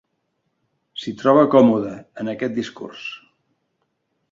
[1.01, 1.93] S'hi troba còmode,
[2.23, 3.07] en aquest discurs.